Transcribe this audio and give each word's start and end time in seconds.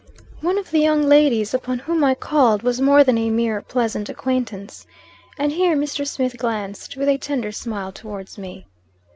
"One 0.39 0.57
of 0.57 0.71
the 0.71 0.79
young 0.79 1.03
ladies 1.07 1.53
upon 1.53 1.77
whom 1.77 2.03
I 2.03 2.15
called 2.15 2.63
was 2.63 2.81
more 2.81 3.03
than 3.03 3.19
a 3.19 3.29
mere 3.29 3.61
pleasant 3.61 4.09
acquaintance. 4.09 4.87
(And 5.37 5.51
here 5.51 5.75
Mr. 5.75 6.07
Smith 6.07 6.39
glanced, 6.39 6.97
with 6.97 7.07
a 7.07 7.19
tender 7.19 7.51
smile, 7.51 7.91
towards 7.91 8.35
me.) 8.35 8.65